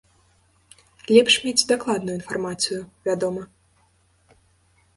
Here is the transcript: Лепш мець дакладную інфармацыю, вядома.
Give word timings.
Лепш 1.15 1.35
мець 1.43 1.67
дакладную 1.73 2.15
інфармацыю, 2.21 2.81
вядома. 3.09 3.43